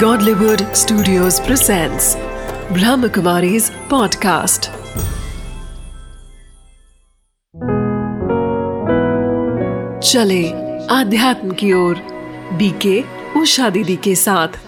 Godlywood 0.00 0.62
Studios 0.76 1.40
presents 1.40 2.06
Brahmakumari's 2.76 3.70
podcast. 3.88 4.68
चले 10.02 10.42
आध्यात्म 10.90 11.50
की 11.50 11.72
ओर 11.72 11.96
बीके 12.58 13.04
उषा 13.40 13.70
दीदी 13.70 13.96
के 13.96 14.14
साथ 14.14 14.58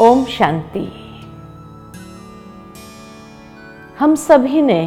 ओम 0.00 0.24
शांति 0.24 0.86
हम 3.98 4.14
सभी 4.14 4.62
ने 4.62 4.82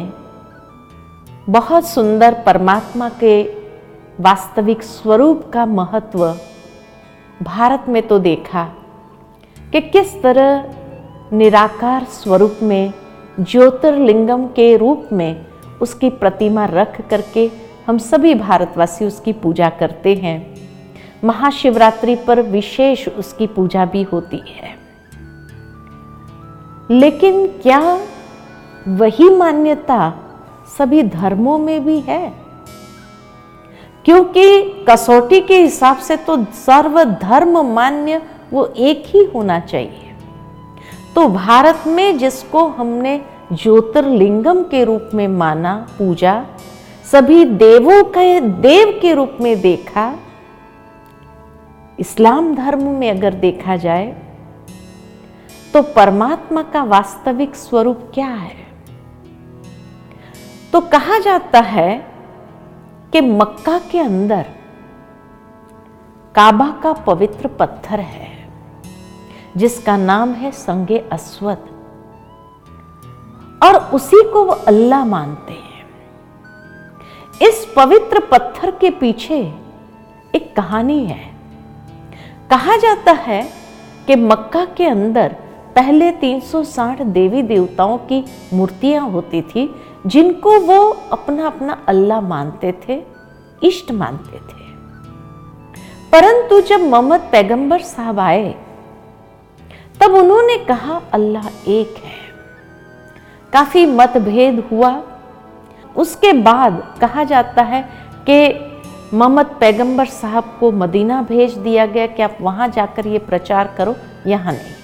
बहुत 1.52 1.88
सुंदर 1.88 2.42
परमात्मा 2.46 3.08
के 3.08 3.57
वास्तविक 4.20 4.82
स्वरूप 4.82 5.50
का 5.52 5.66
महत्व 5.66 6.36
भारत 7.42 7.84
में 7.88 8.06
तो 8.06 8.18
देखा 8.18 8.64
कि 9.72 9.80
किस 9.80 10.22
तरह 10.22 10.74
निराकार 11.32 12.04
स्वरूप 12.04 12.58
में, 12.62 12.92
ज्योतिर्लिंगम 13.40 14.46
के 14.46 14.76
रूप 14.76 15.08
में 15.12 15.46
उसकी 15.82 16.10
प्रतिमा 16.10 16.64
रख 16.64 17.08
करके 17.08 17.50
हम 17.86 17.98
सभी 17.98 18.34
भारतवासी 18.34 19.04
उसकी 19.04 19.32
पूजा 19.32 19.68
करते 19.68 20.14
हैं। 20.14 20.54
महाशिवरात्रि 21.24 22.14
पर 22.14 22.42
विशेष 22.42 23.08
उसकी 23.08 23.46
पूजा 23.46 23.84
भी 23.84 24.02
होती 24.02 24.42
है। 24.46 24.74
लेकिन 26.90 27.46
क्या 27.46 28.00
वही 28.88 29.36
मान्यता 29.36 30.14
सभी 30.78 31.02
धर्मों 31.02 31.58
में 31.58 31.84
भी 31.84 32.00
है? 32.00 32.47
क्योंकि 34.08 34.62
कसौटी 34.88 35.40
के 35.40 35.60
हिसाब 35.62 35.96
से 35.96 36.16
तो 36.16 36.44
सर्वधर्म 36.44 37.58
मान्य 37.74 38.22
वो 38.52 38.64
एक 38.66 39.02
ही 39.06 39.24
होना 39.24 39.60
चाहिए। 39.60 40.14
तो 41.14 41.28
भारत 41.28 41.84
में 41.86 42.18
जिसको 42.18 42.66
हमने 42.68 43.20
ज्योतिर्लिंगम 43.52 44.62
के 44.62 44.84
रूप 44.84 45.10
में 45.14 45.28
माना, 45.28 45.74
पूजा, 45.98 46.46
सभी 47.12 47.44
देवों 47.44 48.02
के, 48.04 48.40
देव 48.40 48.98
के 49.02 49.14
रूप 49.14 49.36
में 49.40 49.60
देखा, 49.60 50.18
इस्लाम 51.98 52.54
धर्म 52.54 52.88
में 52.88 53.10
अगर 53.10 53.34
देखा 53.34 53.76
जाए 53.76 54.22
तो 55.74 55.82
परमात्मा 55.82 56.62
का 56.62 56.84
वास्तविक 56.84 57.54
स्वरूप 57.54 58.10
क्या 58.14 58.26
है? 58.26 58.66
तो 60.72 60.80
कहा 60.80 61.18
जाता 61.18 61.60
है 61.60 62.07
कि 63.12 63.20
मक्का 63.20 63.78
के 63.78 63.98
अंदर 63.98 64.46
काबा 66.34 66.80
का 66.82 66.92
पवित्र 66.92 67.48
पत्थर 67.48 68.00
है, 68.00 68.48
जिसका 69.56 69.96
नाम 69.96 70.32
है 70.32 70.50
संगे 70.50 70.98
अस्वद। 70.98 71.58
और 73.62 73.76
उसी 73.76 74.32
को 74.32 74.44
वो 74.44 74.52
अल्लाह 74.52 75.04
मानते 75.04 75.52
हैं। 75.52 75.86
इस 77.42 77.72
पवित्र 77.76 78.20
पत्थर 78.20 78.70
के 78.70 78.90
पीछे 78.90 79.54
एक 80.34 80.56
कहानी 80.56 81.04
है। 81.04 81.32
कहा 82.50 82.76
जाता 82.76 83.12
है 83.12 83.50
कि 84.06 84.16
मक्का 84.16 84.64
के 84.64 84.86
अंदर 84.86 85.36
पहले 85.74 86.12
360 86.12 87.02
देवी 87.02 87.42
देवताओं 87.42 87.98
की 87.98 88.24
मूर्तियाँ 88.54 89.10
होती 89.10 89.42
थी 89.42 89.74
जिनको 90.06 90.60
वो 90.60 90.96
अपना 91.12 91.46
अपना 91.46 91.84
अल्लाह 91.88 92.20
मानते 92.20 92.74
थे, 92.88 93.02
इष्ट 93.62 93.92
मानते 93.92 94.36
थे। 94.36 94.58
परंतु 96.12 96.60
जब 96.60 96.80
मोहम्मद 96.80 97.20
पैगंबर 97.32 97.80
साहब 97.80 98.20
आए, 98.20 98.54
तब 100.00 100.14
उन्होंने 100.14 100.56
कहा, 100.58 101.00
अल्लाह 101.12 101.70
एक 101.70 101.96
है। 101.96 102.18
काफ़ी 103.52 103.86
मतभेद 103.86 104.68
हुआ। 104.72 105.02
उसके 105.96 106.32
बाद 106.32 106.94
कहा 107.00 107.24
जाता 107.24 107.62
है 107.62 107.88
कि 108.30 108.64
मोहम्मद 109.16 109.46
पैगंबर 109.46 110.06
साहब 110.06 110.56
को 110.60 110.72
मदीना 110.72 111.22
भेज 111.22 111.58
दिया 111.58 111.86
गया 111.86 112.06
कि 112.06 112.22
आप 112.22 112.38
वहाँ 112.40 112.68
जाकर 112.68 113.06
ये 113.06 113.18
प्रचार 113.18 113.74
करो, 113.78 113.96
यहाँ 114.26 114.52
नहीं। 114.52 114.77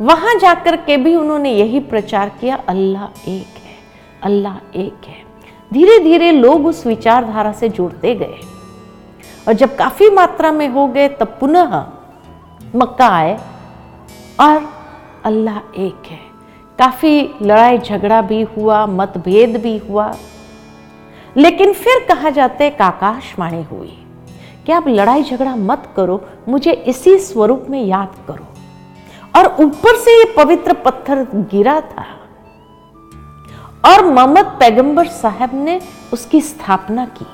वहाँ 0.00 0.38
जाकर 0.38 0.76
के 0.76 0.96
भी 0.96 1.16
उन्होंने 1.16 1.50
यही 1.50 1.80
प्रचार 1.80 2.28
किया, 2.28 2.58
अल्लाह 2.68 3.30
एक 3.30 3.46
है, 3.46 3.76
अल्लाह 4.22 4.56
एक 4.76 4.96
है। 5.06 5.24
धीरे 5.72 5.98
धीरे 5.98 6.32
लोग 6.32 6.66
उस 6.66 6.86
विचारधारा 6.86 7.52
से 7.52 7.68
जुड़ते 7.68 8.14
गए। 8.14 8.38
और 9.48 9.52
जब 9.52 9.76
काफ़ी 9.76 10.10
मात्रा 10.10 10.52
में 10.52 10.68
हो 10.68 10.86
गए, 10.86 11.08
तब 11.08 11.36
पुनः 11.40 11.86
मक्का 12.76 13.08
आए 13.08 13.38
और 14.40 14.70
अल्लाह 15.24 15.56
एक 15.56 16.02
है। 16.06 16.20
काफ़ी 16.78 17.30
लड़ाई 17.42 17.78
झगड़ा 17.78 18.22
भी 18.22 18.42
हुआ, 18.42 18.86
मतभेद 18.86 19.56
भी 19.56 19.78
हुआ। 19.78 20.14
लेकिन 21.36 21.72
फिर 21.72 22.06
कहा 22.08 22.30
जाते 22.30 22.66
एक 22.66 22.82
आकाशवाणी 22.82 23.62
हुई। 23.62 24.06
कि 24.66 24.72
आप 24.72 24.88
लड़ाई 24.88 25.22
झगड़ा 25.22 25.56
मत 25.56 25.88
करो, 25.96 26.24
मुझे 26.48 26.72
इसी 26.72 27.18
स्वरूप 27.18 27.66
में 27.70 27.84
याद 27.84 28.14
करो। 28.28 28.53
और 29.34 29.46
ऊपर 29.60 29.96
से 29.96 30.18
ये 30.18 30.24
पवित्र 30.36 30.72
पत्थर 30.72 31.26
गिरा 31.34 31.80
था। 31.80 32.06
और 33.84 34.04
मोहम्मद 34.04 34.46
पैगंबर 34.60 35.06
साहब 35.06 35.50
ने 35.54 35.80
उसकी 36.12 36.40
स्थापना 36.40 37.06
की। 37.06 37.26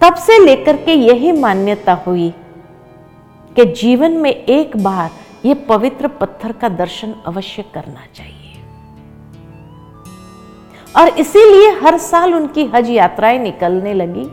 तब 0.00 0.14
से 0.16 0.38
लेकर 0.38 0.76
के 0.76 0.92
यही 0.92 1.32
मान्यता 1.32 1.92
हुई 2.06 2.30
कि 3.56 3.64
जीवन 3.72 4.12
में 4.12 4.30
एक 4.30 4.76
बार 4.76 5.10
ये 5.44 5.54
पवित्र 5.68 6.08
पत्थर 6.08 6.52
का 6.52 6.68
दर्शन 6.68 7.14
अवश्य 7.26 7.64
करना 7.74 8.06
चाहिए। 8.14 8.40
और 10.94 11.08
इसीलिए 11.08 11.70
हर 11.80 11.98
साल 11.98 12.34
उनकी 12.34 12.64
हज 12.64 12.90
यात्राएँ 12.90 13.38
निकलने 13.38 13.94
लगी। 13.94 14.28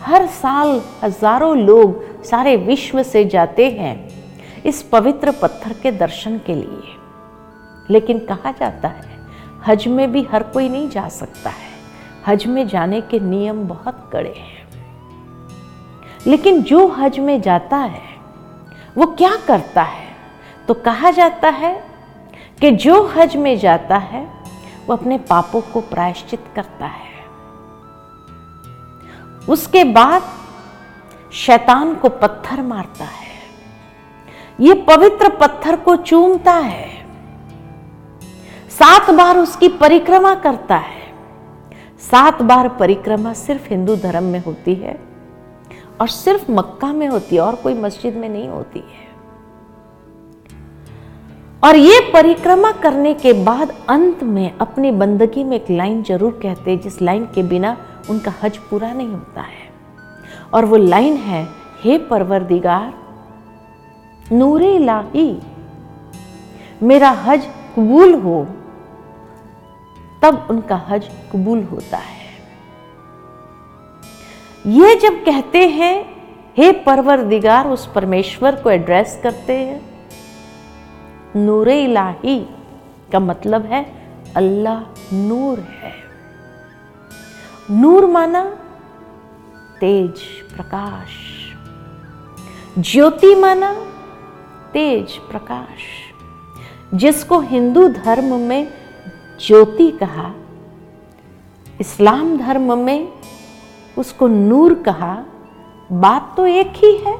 हर 0.00 0.26
साल 0.26 0.80
हज़ारों 1.02 1.56
लोग 1.56 2.22
सारे 2.24 2.56
विश्व 2.56 3.02
से 3.02 3.24
जाते 3.24 3.68
हैं। 3.70 4.05
इस 4.66 4.82
पवित्र 4.82 5.30
पत्थर 5.30 5.72
के 5.72 5.92
दर्शन 5.92 6.38
के 6.38 6.54
लिए। 6.54 6.96
लेकिन 7.90 8.18
कहा 8.18 8.50
जाता 8.50 8.88
है, 8.88 9.26
हज 9.66 9.86
में 9.86 10.12
भी 10.12 10.22
हर 10.22 10.42
कोई 10.42 10.68
नहीं 10.68 10.88
जा 10.88 11.08
सकता 11.08 11.50
है। 11.50 11.76
हज 12.26 12.46
में 12.46 12.68
जाने 12.68 13.00
के 13.00 13.20
नियम 13.20 13.68
बहुत 13.68 14.10
कड़े 14.12 14.34
हैं। 14.38 14.68
लेकिन 16.26 16.62
जो 16.62 16.88
हज 16.88 17.18
में 17.18 17.42
जाता 17.42 17.76
है, 17.76 18.02
वो 18.98 19.06
क्या 19.06 19.36
करता 19.46 19.82
है? 19.82 20.16
तो 20.68 20.74
कहा 20.74 21.10
जाता 21.10 21.48
है 21.48 21.84
कि 22.60 22.70
जो 22.70 23.06
हज 23.06 23.36
में 23.36 23.58
जाता 23.58 23.96
है, 23.96 24.24
वो 24.86 24.92
अपने 24.96 25.18
पापों 25.18 25.60
को 25.60 25.80
प्रायश्चित 25.80 26.44
करता 26.56 26.86
है। 26.86 27.24
उसके 29.48 29.84
बाद 29.84 30.22
शैतान 31.32 31.94
को 31.94 32.08
पत्थर 32.08 32.62
मारता 32.62 33.04
है। 33.04 33.25
ये 34.58 34.74
पवित्र 34.74 35.28
पत्थर 35.30 35.76
को 35.76 35.96
चूमता 35.96 36.52
है। 36.52 36.88
सात 38.70 39.10
बार 39.10 39.38
उसकी 39.38 39.68
परिक्रमा 39.68 40.34
करता 40.34 40.76
है। 40.76 41.04
सात 42.00 42.42
बार 42.42 42.68
परिक्रमा 42.68 43.32
सिर्फ़ 43.32 43.68
हिंदू 43.68 43.96
धर्म 43.96 44.24
में 44.24 44.38
होती 44.44 44.74
है 44.74 44.98
और 46.00 46.08
सिर्फ़ 46.08 46.50
मक्का 46.50 46.92
में 46.92 47.06
होती 47.08 47.36
है 47.36 47.42
और 47.42 47.54
कोई 47.54 47.74
मस्जिद 47.74 48.16
में 48.16 48.28
नहीं 48.28 48.48
होती 48.48 48.78
है। 48.78 49.04
और 51.62 51.76
ये 51.76 52.00
परिक्रमा 52.12 52.70
करने 52.72 53.14
के 53.14 53.32
बाद 53.44 53.72
अंत 53.88 54.22
में 54.24 54.58
अपनी 54.58 54.90
बंदगी 54.90 55.44
में 55.44 55.56
एक 55.56 55.70
लाइन 55.70 56.02
ज़रूर 56.02 56.38
कहते 56.42 56.70
हैं, 56.70 56.80
जिस 56.80 57.00
लाइन 57.02 57.24
के 57.24 57.42
बिना 57.42 57.76
उनका 58.10 58.32
हज 58.42 58.56
पूरा 58.56 58.92
नहीं 58.92 59.08
होता 59.08 59.40
है। 59.40 59.68
और 60.54 60.64
वो 60.64 60.76
लाइन 60.76 61.16
है, 61.16 61.48
हे 61.82 61.98
परवरदिगार 61.98 63.05
नूरे 64.32 64.78
लाही। 64.78 65.38
मेरा 66.82 67.10
हज 67.10 67.46
कबूल 67.76 68.14
हो, 68.14 68.46
तब 70.22 70.46
उनका 70.50 70.76
हज 70.88 71.08
कबूल 71.32 71.62
होता 71.62 71.96
है। 71.96 72.26
ये 74.66 74.94
जब 74.94 75.24
कहते 75.24 75.68
हैं, 75.68 76.16
हे 76.56 76.72
परवर 76.72 77.22
दिगार 77.22 77.68
उस 77.68 77.86
परमेश्वर 77.92 78.56
को 78.56 78.70
एड्रेस 78.70 79.20
करते 79.22 79.52
हैं। 79.52 79.80
नूरे 81.36 81.84
इलाही 81.84 82.46
का 83.12 83.20
मतलब 83.20 83.66
है, 83.66 83.84
अल्लाह 84.36 84.80
नूर 85.14 85.58
है। 85.58 85.92
नूर 87.70 88.06
माना 88.06 88.44
तेज 89.80 90.20
प्रकाश। 90.54 91.08
ज्योति 92.78 93.34
माना 93.34 93.74
तेज 94.76 95.12
प्रकाश, 95.12 95.78
जिसको 96.94 97.40
हिंदू 97.40 97.88
धर्म 97.88 98.40
में 98.40 98.68
ज्योति 99.46 99.90
कहा, 99.90 100.34
इस्लाम 101.80 102.38
धर्म 102.38 102.78
में 102.78 103.08
उसको 103.98 104.26
नूर 104.28 104.74
कहा, 104.74 105.24
बात 105.92 106.34
तो 106.36 106.46
एक 106.46 106.72
ही 106.74 106.96
है। 106.96 107.18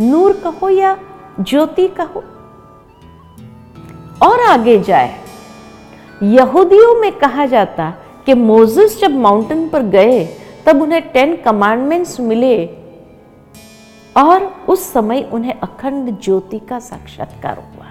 नूर 0.00 0.32
कहो 0.32 0.68
या 0.68 0.98
ज्योति 1.40 1.88
कहो? 1.88 2.24
और 4.22 4.40
आगे 4.40 4.78
जाए। 4.78 5.20
यहूदियों 6.22 7.00
में 7.00 7.12
कहा 7.12 7.46
जाता 7.46 7.94
कि 8.26 8.34
मोजिस 8.34 9.00
जब 9.00 9.10
माउंटेन 9.10 9.68
पर 9.68 9.82
गए, 9.82 10.36
तब 10.66 10.82
उन्हें 10.82 11.02
टेन 11.02 11.36
कमांडमेंट्स 11.36 12.20
मिले 12.20 12.85
और 14.16 14.44
उस 14.68 14.92
समय 14.92 15.22
उन्हें 15.32 15.54
अखंड 15.54 16.18
ज्योति 16.20 16.58
का 16.58 16.78
साक्षात्कार 16.78 17.58
हुआ। 17.58 17.86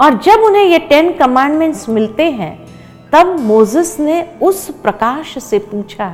और 0.00 0.18
जब 0.22 0.40
उन्हें 0.40 0.64
ये 0.64 0.78
टेन 0.78 1.12
कमांडमेंट्स 1.12 1.88
मिलते 1.88 2.30
हैं, 2.30 2.66
तब 3.12 3.38
मोजिस 3.40 3.98
ने 4.00 4.22
उस 4.42 4.68
प्रकाश 4.82 5.38
से 5.38 5.58
पूछा 5.58 6.08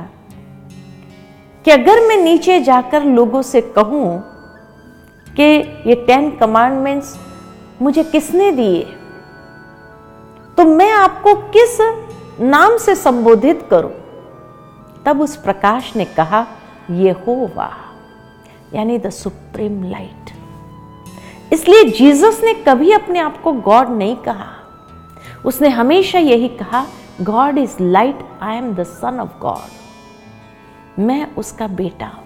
कि 1.65 1.71
अगर 1.71 2.07
मैं 2.07 2.17
नीचे 2.17 2.59
जाकर 2.59 3.03
लोगों 3.03 3.41
से 3.41 3.61
कहूँ 3.61 4.23
कि 5.27 5.43
ये 5.89 5.95
टेन 6.07 6.29
कमांडमेंट्स 6.31 7.15
मुझे 7.81 8.03
किसने 8.03 8.51
दिए 8.51 8.81
तो 10.57 10.65
मैं 10.65 10.91
आपको 10.91 11.33
किस 11.51 11.77
नाम 12.41 12.77
से 12.77 12.95
संबोधित 12.95 13.67
करूँ? 13.69 13.91
तब 15.05 15.21
उस 15.21 15.35
प्रकाश 15.35 15.95
ने 15.95 16.05
कहा 16.05 16.45
ये 16.91 17.11
वाह 17.27 18.75
यानी 18.75 18.97
द 18.97 19.09
सुप्रीम 19.09 19.83
लाइट 19.83 20.31
इसलिए 21.53 21.83
जीसस 21.83 22.41
ने 22.43 22.53
कभी 22.53 22.91
अपने 22.91 23.19
आप 23.19 23.41
को 23.41 23.53
गॉड 23.53 23.89
नहीं 23.89 24.15
कहा। 24.15 24.45
उसने 25.45 25.69
हमेशा 25.69 26.19
यही 26.19 26.47
कहा 26.47 26.85
God 27.21 27.57
is 27.57 27.75
light 27.81 28.19
I 28.41 28.57
am 28.57 28.73
the 28.75 28.83
son 28.83 29.19
of 29.19 29.39
God 29.41 31.01
मैं 31.01 31.35
उसका 31.35 31.67
बेटा 31.67 32.05
हूँ। 32.05 32.23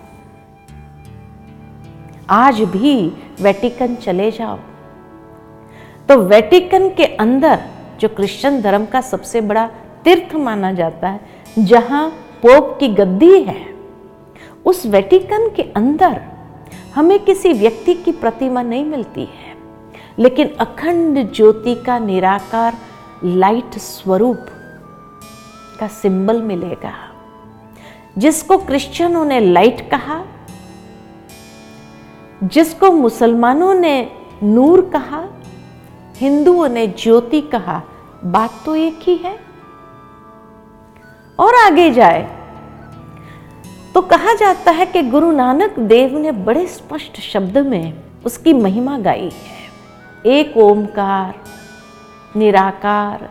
आज 2.29 2.61
भी 2.61 3.13
वेटिकन 3.41 3.95
चले 3.95 4.31
जाओ। 4.31 4.57
तो 6.09 6.17
वेटिकन 6.17 6.89
के 6.89 7.05
अंदर 7.05 7.63
जो 7.99 8.07
क्रिश्चियन 8.07 8.61
धर्म 8.61 8.85
का 8.85 9.01
सबसे 9.01 9.41
बड़ा 9.41 9.67
तीर्थ 10.03 10.35
माना 10.35 10.71
जाता 10.71 11.09
है, 11.09 11.19
जहाँ 11.59 12.09
पोप 12.41 12.77
की 12.79 12.87
गद्दी 12.87 13.41
है 13.41 13.76
उस 14.67 14.85
वेटिकन 14.85 15.49
के 15.49 15.61
अंदर 15.61 16.21
हमें 16.95 17.25
किसी 17.25 17.53
व्यक्ति 17.53 17.93
की 17.93 18.11
प्रतिमा 18.11 18.61
नहीं 18.61 18.85
मिलती 18.85 19.21
है। 19.21 19.57
लेकिन 20.19 20.55
अखंड 20.59 21.33
ज्योति 21.33 21.75
का 21.75 21.99
निराकार 21.99 22.77
लाइट 23.23 23.77
स्वरूप 23.77 24.45
का 25.79 25.87
सिंबल 25.87 26.41
मिलेगा। 26.41 26.93
जिसको 28.17 28.57
क्रिश्चियनों 28.57 29.25
ने 29.25 29.39
लाइट 29.39 29.89
कहा, 29.89 30.25
जिसको 32.43 32.91
मुसलमानों 32.91 33.73
ने 33.73 34.11
नूर 34.43 34.81
कहा, 34.81 35.27
हिंदुओं 36.15 36.67
ने 36.67 36.87
ज्योति 36.87 37.41
कहा, 37.41 37.83
बात 38.25 38.51
तो 38.65 38.75
एक 38.75 38.99
ही 39.03 39.15
है। 39.15 39.39
और 41.39 41.55
आगे 41.55 41.91
जाए 41.91 42.36
तो 43.97 44.01
कहा 44.01 44.33
जाता 44.33 44.71
है 44.71 44.85
कि 44.85 45.01
गुरु 45.01 45.31
नानक 45.31 45.79
देव 45.79 46.17
ने 46.17 46.31
बड़े 46.31 46.67
स्पष्ट 46.67 47.19
शब्द 47.21 47.57
में 47.57 48.03
उसकी 48.25 48.53
महिमा 48.53 48.97
गाई 48.97 49.29
है। 49.29 50.31
एक 50.31 50.57
ओमकार, 50.57 51.35
निराकार, 52.35 53.29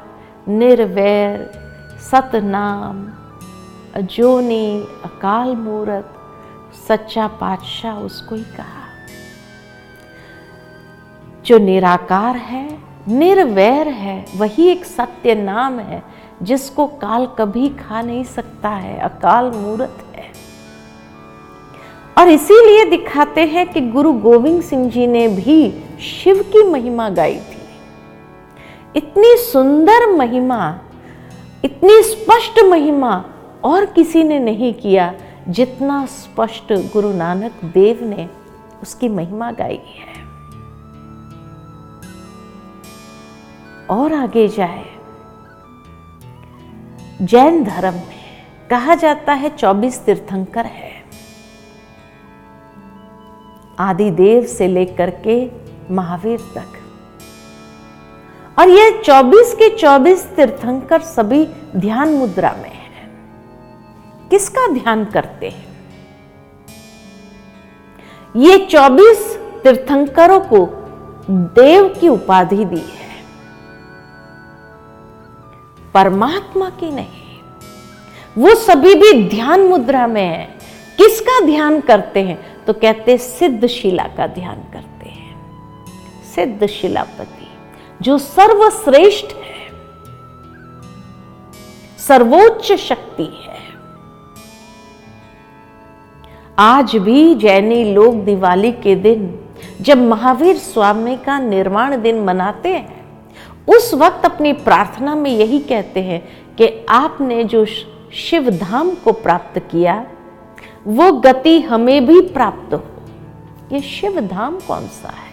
निर्वैर, 0.48 1.52
सतनाम, 2.10 3.08
अजोनी, 3.94 4.80
अकाल 5.04 5.56
मूरत, 5.56 6.14
सच्चा 6.88 7.28
पातशाह 7.28 7.96
उसको 7.96 8.34
ही 8.34 8.44
कहा। 8.44 8.88
जो 11.46 11.58
निराकार 11.58 12.36
है, 12.36 12.78
निर्वैर 13.08 13.88
है, 13.88 14.24
वही 14.36 14.68
एक 14.68 14.84
सत्य 14.84 15.34
नाम 15.34 15.78
है, 15.78 16.02
जिसको 16.42 16.86
काल 16.86 17.26
कभी 17.26 17.68
खा 17.68 18.02
नहीं 18.02 18.24
सकता 18.24 18.68
है, 18.68 18.98
अकाल 18.98 19.50
मूर्त। 19.50 20.05
और 22.26 22.32
इसीलिए 22.32 22.84
दिखाते 22.84 23.40
हैं 23.40 23.72
कि 23.72 23.80
गुरु 23.80 24.12
गोविंद 24.12 24.62
सिंह 24.62 24.90
जी 24.90 25.06
ने 25.06 25.28
भी 25.28 25.84
शिव 26.00 26.42
की 26.42 26.62
महिमा 26.62 27.08
गाई 27.08 27.36
थी। 27.36 27.58
इतनी 28.96 29.36
सुंदर 29.36 30.16
महिमा, 30.16 30.78
इतनी 31.64 32.02
स्पष्ट 32.02 32.60
महिमा 32.64 33.24
और 33.64 33.84
किसी 33.84 34.22
ने 34.22 34.38
नहीं 34.38 34.74
किया 34.74 35.14
जितना 35.48 36.06
स्पष्ट 36.06 36.72
गुरु 36.72 37.12
नानक 37.12 37.52
देव 37.64 37.98
ने 38.02 38.28
उसकी 38.82 39.08
महिमा 39.08 39.52
गाई 39.52 39.80
है। 39.84 40.24
और 43.90 44.12
आगे 44.14 44.48
जाए। 44.48 44.84
जैन 47.22 47.64
धर्म 47.64 47.94
में 47.94 48.44
कहा 48.70 48.94
जाता 48.94 49.32
है 49.32 49.56
चौबीस 49.56 50.04
तीर्थंकर 50.04 50.66
है। 50.66 50.85
आदिदेव 53.78 54.44
से 54.44 54.68
लेकर 54.68 55.10
के 55.10 55.50
महावीर 55.94 56.38
तक। 56.38 56.72
और 58.58 58.68
ये 58.68 59.02
24 59.04 59.54
के 59.54 59.76
24 59.76 60.24
तीर्थंकर 60.36 61.00
सभी 61.00 61.48
ध्यान 61.76 62.08
मुद्रा 62.08 62.56
में 62.62 62.70
है। 62.70 63.10
किसका 64.30 64.72
ध्यान 64.72 65.04
करते 65.04 65.48
हैं? 65.48 65.66
ये 68.36 68.66
24 68.70 69.38
तीर्थंकरों 69.62 70.40
को 70.40 70.68
देव 71.30 71.88
की 72.00 72.08
उपाधि 72.08 72.64
दी 72.64 72.80
है। 72.80 73.24
परमात्मा 75.94 76.70
की 76.70 76.90
नहीं। 76.90 77.38
वो 78.38 78.54
सभी 78.54 78.94
भी 78.94 79.28
ध्यान 79.28 79.60
मुद्रा 79.60 80.06
में 80.06 80.28
है। 80.28 80.46
किसका 80.98 81.46
ध्यान 81.46 81.80
करते 81.80 82.22
हैं? 82.22 82.55
तो 82.66 82.72
कहते 82.72 83.16
सिद्ध 83.18 83.66
शिला 83.66 84.04
का 84.16 84.26
ध्यान 84.26 84.62
करते 84.72 85.08
हैं। 85.08 85.34
सिद्ध 86.34 86.66
शिलापति 86.66 87.46
जो 88.02 88.16
सर्वश्रेष्ठ 88.18 89.34
है, 89.34 89.54
सर्वोच्च 91.98 92.72
शक्ति 92.72 93.24
है। 93.24 93.54
आज 96.58 96.96
भी 96.96 97.34
जैनी 97.34 97.82
लोग 97.84 98.24
दिवाली 98.24 98.72
के 98.72 98.94
दिन, 98.96 99.38
जब 99.80 99.98
महावीर 99.98 100.56
स्वामी 100.56 101.16
का 101.16 101.38
निर्माण 101.38 102.00
दिन 102.02 102.20
मनाते 102.20 102.68
हैं, 102.68 103.04
उस 103.68 103.94
वक्त 103.94 104.24
अपनी 104.24 104.52
प्रार्थना 104.52 105.14
में 105.14 105.30
यही 105.30 105.58
कहते 105.60 106.00
हैं 106.00 106.20
कि 106.56 106.86
आपने 106.88 107.42
जो 107.44 107.64
शिव 107.64 108.50
धाम 108.50 108.94
को 108.94 109.12
प्राप्त 109.12 109.58
किया 109.58 109.94
वो 110.86 111.12
गति 111.12 111.60
हमें 111.60 112.06
भी 112.06 112.20
प्राप्त 112.20 112.74
हो। 112.74 112.84
ये 113.72 113.80
शिव 113.80 114.20
धाम 114.20 114.58
कौन 114.58 114.86
सा 114.86 115.08
है? 115.08 115.26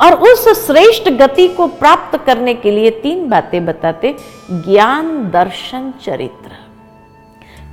और 0.00 0.20
उस 0.20 0.66
श्रेष्ठ 0.66 1.10
गति 1.10 1.48
को 1.48 1.66
प्राप्त 1.66 2.18
करने 2.18 2.54
के 2.54 2.70
लिए 2.70 2.90
तीन 2.90 3.28
बातें 3.28 3.66
बताते, 3.66 4.16
ज्ञान, 4.50 5.30
दर्शन, 5.30 5.94
चरित्र। 6.02 6.52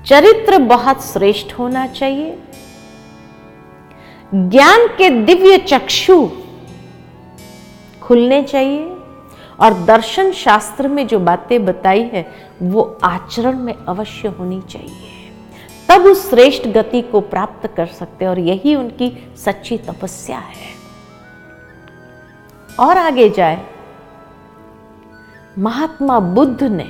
चरित्र 0.05 0.57
बहुत 0.57 1.03
श्रेष्ठ 1.03 1.53
होना 1.53 1.87
चाहिए। 1.87 2.39
ज्ञान 4.35 4.87
के 4.87 5.09
दिव्य 5.09 5.57
चक्षु 5.57 6.29
खुलने 8.01 8.43
चाहिए। 8.43 8.89
और 9.59 9.73
दर्शन 9.73 10.31
शास्त्र 10.31 10.87
में 10.87 11.07
जो 11.07 11.19
बातें 11.19 11.65
बताई 11.65 12.01
है 12.01 12.31
वो 12.61 12.81
आचरण 13.03 13.57
में 13.59 13.73
अवश्य 13.73 14.27
होनी 14.29 14.61
चाहिए। 14.61 15.09
तब 15.89 16.01
उस 16.01 16.29
श्रेष्ठ 16.29 16.67
गति 16.67 17.01
को 17.01 17.21
प्राप्त 17.21 17.67
कर 17.75 17.85
सकते 17.85 18.25
और 18.25 18.39
यही 18.39 18.75
उनकी 18.75 19.11
सच्ची 19.37 19.77
तपस्या 19.77 20.37
है। 20.39 20.71
और 22.79 22.97
आगे 22.97 23.29
जाए। 23.29 23.65
महात्मा 25.57 26.19
बुद्ध 26.19 26.63
ने 26.63 26.89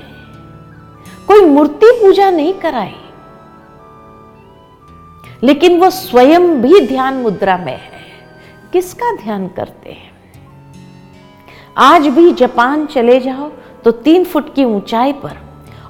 कोई 1.28 1.46
मूर्ति 1.46 1.92
पूजा 2.02 2.30
नहीं 2.30 2.54
कराई, 2.54 2.96
लेकिन 5.44 5.80
वो 5.80 5.90
स्वयं 5.90 6.62
भी 6.62 6.88
ध्यान 6.88 7.14
मुद्रा 7.14 7.58
में 7.58 7.78
है। 7.78 8.02
किसका 8.74 9.16
ध्यान 9.16 9.48
करते 9.48 9.90
हैं? 9.90 10.12
आज 11.78 12.08
भी 12.08 12.34
जापान 12.34 12.86
चले 12.86 13.20
जाओ 13.20 13.50
तो 13.84 13.92
तीन 13.92 14.24
फुट 14.26 14.54
की 14.56 14.64
ऊंचाई 14.66 15.14
पर 15.14 15.43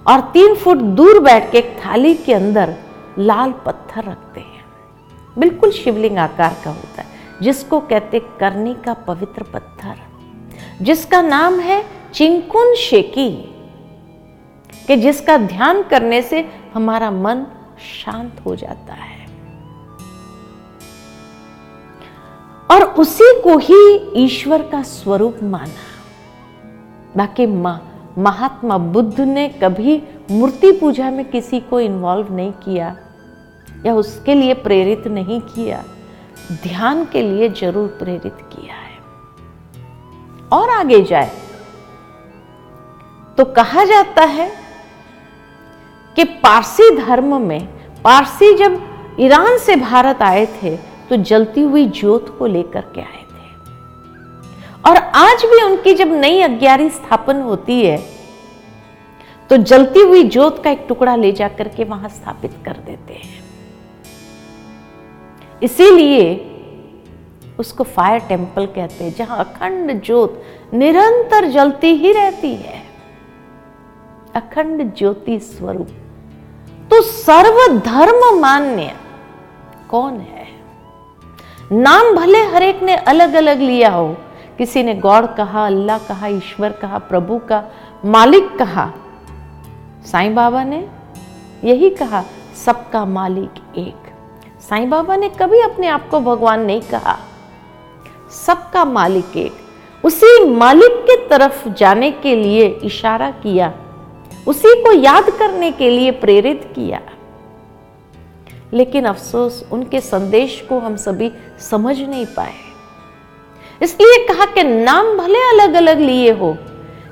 और 0.07 0.19
तीन 0.19 0.55
फुट 0.55 0.77
दूर 0.77 1.19
बैठ 1.19 1.51
के 1.51 1.57
एक 1.57 1.77
थाली 1.85 2.13
के 2.15 2.33
अंदर 2.33 2.75
लाल 3.19 3.51
पत्थर 3.51 4.03
रखते 4.03 4.39
हैं। 4.39 4.65
बिल्कुल 5.37 5.71
शिवलिंग 5.71 6.17
आकार 6.17 6.57
का 6.63 6.69
होता 6.69 7.01
है, 7.01 7.07
जिसको 7.41 7.79
कहते 7.79 8.19
करनी 8.19 8.73
का 8.73 8.93
पवित्र 8.93 9.43
पत्थर, 9.43 9.95
जिसका 10.81 11.21
नाम 11.21 11.59
है 11.59 11.85
चिंकुन 12.13 12.75
शेकी, 12.75 13.49
कि 14.87 14.95
जिसका 14.95 15.37
ध्यान 15.37 15.83
करने 15.83 16.21
से 16.21 16.49
हमारा 16.73 17.11
मन 17.11 17.45
शांत 18.05 18.41
हो 18.45 18.55
जाता 18.55 18.93
है। 18.93 19.23
और 22.71 22.83
उसी 22.83 23.41
को 23.41 23.57
ही 23.57 24.11
ईश्वर 24.25 24.61
का 24.61 24.83
स्वरूप 24.83 25.39
माना। 25.43 25.83
बाकी 27.17 27.45
महात्मा 28.17 28.77
बुद्ध 28.77 29.19
ने 29.19 29.47
कभी 29.63 30.01
मूर्ति 30.31 30.71
पूजा 30.71 31.09
में 31.11 31.23
किसी 31.29 31.59
को 31.59 31.79
इन्वॉल्व 31.79 32.33
नहीं 32.35 32.51
किया 32.63 32.95
या 33.85 33.93
उसके 33.95 34.33
लिए 34.35 34.53
प्रेरित 34.55 35.07
नहीं 35.09 35.39
किया, 35.43 35.83
ध्यान 36.63 37.05
के 37.05 37.21
लिए 37.21 37.49
ज़रूर 37.51 37.87
प्रेरित 37.99 38.37
किया 38.51 38.75
है। 38.75 38.97
और 40.51 40.69
आगे 40.69 41.01
जाए 41.03 41.31
तो 43.37 43.45
कहा 43.45 43.83
जाता 43.85 44.23
है 44.23 44.51
कि 46.17 46.23
पारसी 46.23 46.89
धर्म 46.97 47.41
में, 47.41 47.67
पारसी 48.05 48.53
जब 48.55 48.79
ईरान 49.19 49.57
से 49.57 49.75
भारत 49.75 50.21
आए 50.21 50.45
थे 50.55 50.75
तो 51.09 51.17
जलती 51.19 51.61
हुई 51.61 51.85
ज्योत 51.89 52.35
को 52.39 52.45
लेकर 52.47 52.81
के 52.95 53.01
आए। 53.01 53.22
और 54.85 54.97
आज 54.97 55.43
भी 55.45 55.61
उनकी 55.63 55.93
जब 55.93 56.11
नई 56.11 56.41
अग्यारी 56.41 56.89
स्थापन 56.89 57.41
होती 57.41 57.81
है 57.85 57.97
तो 59.49 59.57
जलती 59.57 59.99
हुई 59.99 60.23
ज्योत 60.23 60.63
का 60.63 60.69
एक 60.69 60.85
टुकड़ा 60.89 61.15
ले 61.15 61.31
जाकर 61.31 61.67
के 61.67 61.83
वहाँ 61.83 62.09
स्थापित 62.09 62.51
कर 62.65 62.77
देते 62.85 63.13
हैं। 63.13 63.43
इसीलिए 65.63 66.25
उसको 67.59 67.83
फायर 67.83 68.19
टेंपल 68.19 68.65
कहते 68.65 69.03
हैं, 69.03 69.13
जहाँ 69.13 69.37
अखंड 69.39 70.01
ज्योत 70.03 70.41
निरंतर 70.73 71.47
जलती 71.47 71.87
ही 71.87 72.11
रहती 72.11 72.53
है। 72.55 72.81
अखंड 74.35 74.93
ज्योति 74.95 75.39
स्वरूप। 75.39 75.89
तो 76.89 77.01
सर्वधर्म 77.01 78.39
मान्य 78.39 78.91
कौन 79.89 80.17
है? 80.17 80.47
नाम 81.71 82.15
भले 82.15 82.43
हरेक 82.45 82.83
ने 82.83 82.95
अलग 82.95 83.33
अलग 83.33 83.61
लिया 83.61 83.89
हो 83.89 84.15
किसी 84.57 84.83
ने 84.83 84.95
गॉड 84.95 85.35
कहा, 85.35 85.65
अल्लाह 85.65 85.97
कहा, 85.97 86.27
ईश्वर 86.27 86.71
कहा, 86.71 86.97
प्रभु 86.97 87.37
का 87.37 87.63
मालिक 88.05 88.57
कहा। 88.57 88.91
साईं 90.05 90.35
बाबा 90.35 90.63
ने 90.63 90.89
यही 91.63 91.89
कहा, 91.89 92.23
सबका 92.65 93.05
मालिक 93.05 93.77
एक। 93.77 94.11
साईं 94.69 94.89
बाबा 94.89 95.15
ने 95.15 95.29
कभी 95.29 95.61
अपने 95.61 95.87
आप 95.87 96.09
को 96.09 96.19
भगवान 96.19 96.61
नहीं 96.61 96.81
कहा। 96.81 97.19
सबका 98.45 98.85
मालिक 98.85 99.37
एक। 99.37 99.53
उसी 100.05 100.45
मालिक 100.49 100.91
के 100.91 101.27
तरफ़ 101.27 101.69
जाने 101.69 102.11
के 102.11 102.35
लिए 102.35 102.67
इशारा 102.67 103.31
किया। 103.31 103.73
उसी 104.47 104.83
को 104.83 104.93
याद 104.93 105.29
करने 105.29 105.71
के 105.71 105.89
लिए 105.89 106.11
प्रेरित 106.11 106.71
किया। 106.75 107.01
लेकिन 108.73 109.05
अफसोस, 109.05 109.69
उनके 109.71 110.01
संदेश 110.01 110.65
को 110.69 110.79
हम 110.79 110.95
सभी 110.95 111.31
समझ 111.59 112.01
नहीं 112.01 112.25
पाए। 112.25 112.72
इसलिए 113.81 114.27
कहा 114.27 114.45
कि 114.45 114.63
नाम 114.63 115.17
भले 115.17 115.39
अलग 115.39 115.73
अलग 115.73 115.99
लिए 115.99 116.31
हो। 116.31 116.57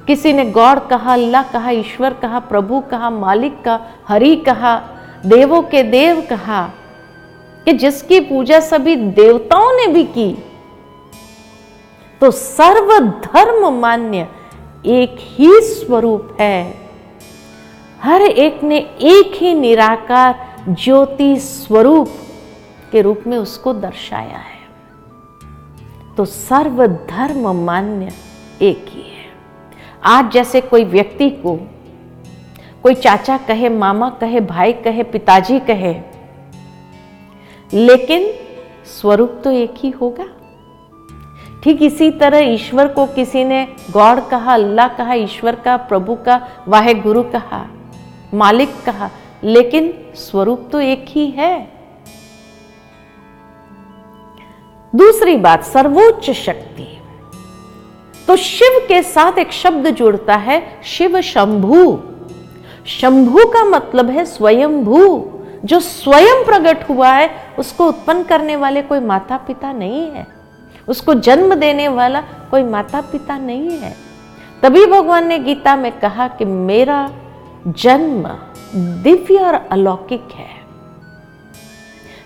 किसी 0.07 0.33
ने 0.33 0.45
गौड़ 0.45 0.79
कहा, 0.79 1.13
अल्लाह 1.13 1.43
कहा, 1.43 1.69
ईश्वर 1.69 2.13
कहा, 2.13 2.39
प्रभु 2.39 2.79
कहा, 2.79 3.09
मालिक 3.09 3.61
का 3.63 3.79
हरि 4.07 4.35
कहा, 4.35 4.75
देवों 5.25 5.61
के 5.61 5.83
देव 5.83 6.21
कहा 6.21 6.71
कि 7.65 7.73
जिसकी 7.73 8.19
पूजा 8.19 8.59
सभी 8.59 8.95
देवताओं 8.95 9.71
ने 9.71 9.87
भी 9.87 10.03
की। 10.03 10.43
तो 12.21 12.31
सर्वधर्म 12.31 13.79
मान्य 13.81 14.27
एक 14.85 15.15
ही 15.19 15.61
स्वरूप 15.61 16.37
है। 16.41 16.81
हर 18.01 18.21
एक 18.21 18.63
ने 18.63 18.77
एक 19.01 19.31
ही 19.35 19.53
निराकार 19.53 20.35
ज्योति 20.69 21.39
स्वरूप 21.39 22.13
के 22.91 23.01
रूप 23.01 23.23
में 23.27 23.37
उसको 23.37 23.73
दर्शाया 23.73 24.37
है। 24.37 24.60
तो 26.21 26.25
सर्वधर्म 26.25 27.47
मान्य 27.57 28.11
एक 28.61 28.85
ही 28.89 29.01
है। 29.01 29.29
आज 30.05 30.31
जैसे 30.31 30.59
कोई 30.61 30.83
व्यक्ति 30.83 31.29
को 31.29 31.55
कोई 32.83 32.93
चाचा 32.95 33.37
कहे, 33.37 33.69
मामा 33.69 34.09
कहे, 34.09 34.39
भाई 34.41 34.73
कहे, 34.73 35.03
पिताजी 35.03 35.59
कहे, 35.59 35.93
लेकिन 37.73 38.31
स्वरूप 38.91 39.41
तो 39.43 39.51
एक 39.51 39.73
ही 39.77 39.89
होगा। 39.91 40.27
ठीक 41.63 41.81
इसी 41.83 42.11
तरह 42.11 42.51
ईश्वर 42.51 42.87
को 42.87 43.05
किसी 43.05 43.43
ने 43.43 43.67
गॉड 43.91 44.27
कहा, 44.29 44.53
अल्लाह 44.53 44.87
कहा, 44.87 45.13
ईश्वर 45.15 45.55
का 45.55 45.77
प्रभु 45.77 46.15
का 46.15 46.41
वाहे 46.67 46.93
गुरु 46.93 47.23
कहा, 47.23 47.65
मालिक 48.33 48.81
कहा, 48.85 49.09
लेकिन 49.43 49.93
स्वरूप 50.15 50.69
तो 50.71 50.81
एक 50.81 51.05
ही 51.07 51.29
है। 51.29 51.70
दूसरी 54.95 55.35
बात, 55.35 55.63
सर्वोच्च 55.63 56.31
शक्ति। 56.31 56.97
तो 58.27 58.35
शिव 58.35 58.85
के 58.87 59.03
साथ 59.03 59.37
एक 59.37 59.51
शब्द 59.51 59.87
जुड़ता 59.87 60.35
है, 60.35 60.81
शिव 60.83 61.21
शंभु। 61.21 61.99
शंभु 62.85 63.39
का 63.45 63.63
मतलब 63.63 64.09
है 64.09 64.25
स्वयंभू। 64.25 65.31
जो 65.65 65.79
स्वयं 65.79 66.45
प्रकट 66.45 66.89
हुआ 66.89 67.09
है, 67.09 67.29
उसको 67.59 67.87
उत्पन्न 67.87 68.23
करने 68.23 68.55
वाले 68.55 68.81
कोई 68.81 68.99
माता 68.99 69.37
पिता 69.37 69.73
नहीं 69.73 70.11
है। 70.11 70.27
उसको 70.87 71.13
जन्म 71.13 71.55
देने 71.55 71.87
वाला 71.87 72.21
कोई 72.21 72.63
माता 72.63 73.01
पिता 73.01 73.37
नहीं 73.37 73.69
है। 73.69 73.95
तभी 74.63 74.85
भगवान 74.85 75.27
ने 75.27 75.39
गीता 75.39 75.75
में 75.75 75.91
कहा 75.91 76.27
कि 76.27 76.45
मेरा 76.45 77.09
जन्म 77.67 78.29
दिव्य 78.75 79.35
और 79.35 79.53
अलौकिक 79.53 80.27
है। 80.35 80.60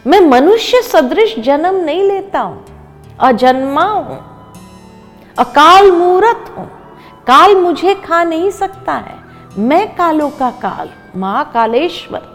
मैं 0.06 0.20
मनुष्य 0.22 0.82
सदृश 0.84 1.36
जन्म 1.40 1.76
नहीं 1.76 2.04
लेता 2.04 2.40
हूँ 2.40 2.66
अजन्मा 3.22 3.84
हूँ, 3.84 4.18
अकाल 5.38 5.92
मूर्त 5.92 6.54
हूँ। 6.58 6.68
काल 7.28 7.56
मुझे 7.56 7.96
खा 7.98 8.24
नहीं 8.24 8.52
सकता 8.52 8.94
है, 8.96 9.18
मैं 9.60 9.96
कालों 9.96 10.30
का 10.30 10.50
काल 10.62 10.90
महाकालेश्वर 11.16 12.34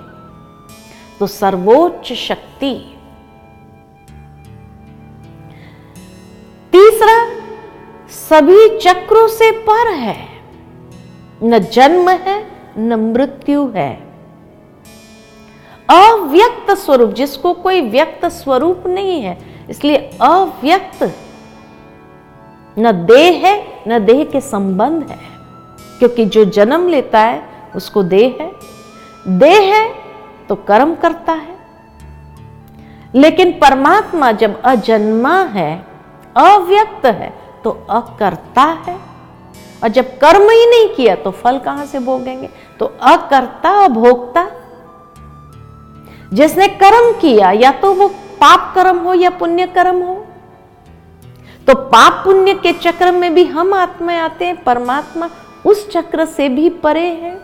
तो 1.20 1.26
सर्वोच्च 1.28 2.12
शक्ति। 2.18 2.74
तीसरा, 6.72 7.18
सभी 8.10 8.78
चक्रों 8.78 9.26
से 9.28 9.50
पर 9.62 9.92
है, 9.94 10.18
न 11.40 11.58
जन्म 11.72 12.08
है, 12.10 12.42
न 12.78 12.94
मृत्यु 13.02 13.66
है। 13.68 14.09
अव्यक्त 15.90 16.70
स्वरूप, 16.70 17.10
जिसको 17.10 17.52
कोई 17.52 17.80
व्यक्त 17.80 18.26
स्वरूप 18.26 18.82
नहीं 18.86 19.22
है। 19.22 19.38
इसलिए 19.70 19.96
अव्यक्त 20.20 21.14
न 22.78 22.92
देह 22.92 23.46
है, 23.46 23.82
न 23.88 24.04
देह 24.04 24.24
के 24.24 24.40
संबंध 24.40 25.02
है। 25.10 25.18
क्योंकि 25.98 26.24
जो 26.24 26.44
जन्म 26.44 26.88
लेता 26.88 27.20
है, 27.20 27.48
उसको 27.76 28.02
देह 28.02 28.38
है। 28.40 28.52
देह 29.28 29.74
है 29.74 29.94
तो 30.48 30.54
कर्म 30.54 30.94
करता 30.94 31.32
है। 31.32 31.56
लेकिन 33.14 33.52
परमात्मा 33.52 34.32
जब 34.32 34.62
अजन्मा 34.62 35.42
है, 35.42 35.86
अव्यक्त 36.36 37.06
है 37.06 37.34
तो 37.64 37.86
अकर्ता 37.90 38.62
है। 38.62 39.00
और 39.82 39.88
जब 39.88 40.04
कर्म 40.04 40.50
ही 40.50 40.66
नहीं 40.66 40.88
किया 40.88 41.14
तो 41.14 41.30
फल 41.30 41.58
कहाँ 41.58 41.86
से 41.86 41.98
भोगेंगे? 41.98 42.48
तो 42.78 42.86
अकर्ता 42.86 43.84
अभोक्ता 43.84 44.50
जिसने 46.32 46.68
कर्म 46.68 47.12
किया, 47.20 47.50
या 47.50 47.70
तो 47.72 47.92
वो 47.94 48.08
पाप 48.08 48.72
कर्म 48.74 48.98
हो 48.98 49.14
या 49.14 49.30
पुण्य 49.30 49.66
कर्म 49.66 50.02
हो। 50.02 50.14
तो 51.66 51.74
पाप 51.74 52.24
पुण्य 52.24 52.54
के 52.54 52.72
चक्र 52.72 53.12
में 53.12 53.34
भी 53.34 53.44
हम 53.44 53.74
आत्मा 53.74 54.12
आते 54.14 54.44
हैं, 54.44 54.62
परमात्मा 54.64 55.28
उस 55.66 55.90
चक्र 55.90 56.24
से 56.24 56.48
भी 56.48 56.68
परे 56.70 57.06
है। 57.06 57.34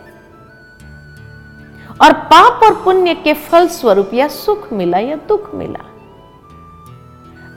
और 2.03 2.13
पाप 2.13 2.63
और 2.63 2.75
पुण्य 2.75 3.15
के 3.15 3.35
फल 3.35 3.69
स्वरूप 3.69 4.11
या 4.15 4.29
सुख 4.29 4.73
मिला 4.73 4.99
या 4.99 5.17
दुख 5.17 5.55
मिला। 5.55 5.85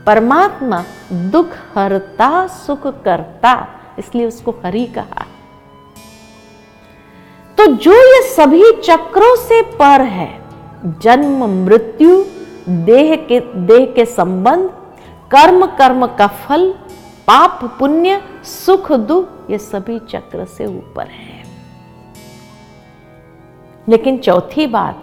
परमात्मा 0.05 0.83
दुख 1.13 1.55
हरता, 1.75 2.47
सुख 2.47 2.87
करता, 3.03 3.67
इसलिए 3.99 4.25
उसको 4.25 4.51
हरि 4.65 4.85
कहा। 4.85 5.25
तो 7.57 7.65
जो 7.65 7.93
ये 7.93 8.21
सभी 8.29 8.71
चक्रों 8.81 9.35
से 9.35 9.61
पर 9.61 10.01
है 10.01 10.48
जन्म, 10.85 11.65
मृत्यु, 11.65 12.23
देह 12.69 13.15
के 13.15 13.39
देह 13.39 13.85
के 13.85 14.05
संबंध, 14.05 14.69
कर्म 15.31 15.65
कर्म 15.65 16.05
का 16.07 16.27
फल, 16.27 16.71
पाप, 17.27 17.75
पुण्य, 17.79 18.21
सुख, 18.43 18.91
दुख, 18.91 19.51
ये 19.51 19.57
सभी 19.57 19.99
चक्र 19.99 20.45
से 20.45 20.65
ऊपर 20.65 21.05
है। 21.05 21.43
लेकिन 23.89 24.17
चौथी 24.17 24.67
बात, 24.67 25.01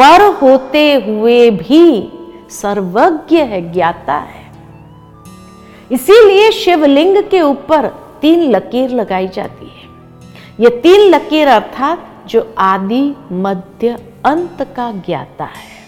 पर 0.00 0.34
होते 0.34 0.94
हुए 0.94 1.50
भी 1.50 2.12
सर्वज्ञ 2.50 3.36
है, 3.36 3.72
ज्ञाता 3.72 4.14
है। 4.14 4.52
इसीलिए 5.92 6.50
शिवलिंग 6.50 7.22
के 7.22 7.40
ऊपर 7.40 7.86
तीन 8.22 8.50
लकीर 8.50 8.90
लगाई 8.90 9.28
जाती 9.28 9.66
है। 9.66 9.88
ये 10.60 10.70
तीन 10.70 11.00
लकीर 11.00 11.48
अर्थात 11.48 12.06
जो 12.26 12.54
आदि, 12.58 13.14
मध्य 13.32 14.09
अंत 14.24 14.74
का 14.76 14.92
ज्ञाता 14.92 15.44
है। 15.44 15.80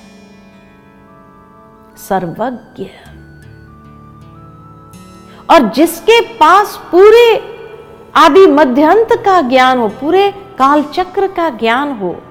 सर्वज्ञ। 1.97 2.87
और 5.51 5.73
जिसके 5.73 6.21
पास 6.21 6.83
पूरे 6.93 7.53
आदि 8.15 8.47
मध्यंत 8.47 9.09
का 9.13 9.41
ज्ञान 9.41 9.79
हो, 9.79 9.89
पूरे 9.89 10.33
कालचक्र 10.33 11.27
का 11.27 11.51
ज्ञान 11.51 11.93
हो, 11.93 12.23